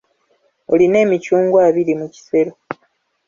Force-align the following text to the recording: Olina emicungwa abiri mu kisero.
Olina 0.73 0.97
emicungwa 1.05 1.59
abiri 1.69 1.93
mu 1.99 2.07
kisero. 2.13 2.51